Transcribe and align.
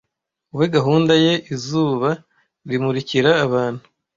wowe 0.51 0.65
gahunda 0.75 1.13
ye 1.23 1.33
izuba 1.53 2.09
rimurikira 2.69 3.31
abantu 3.45 3.83